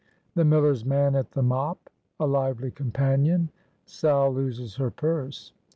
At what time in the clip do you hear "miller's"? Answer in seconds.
0.43-0.83